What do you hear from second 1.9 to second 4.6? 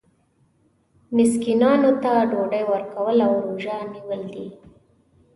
ته ډوډۍ ورکول او روژه نیول دي.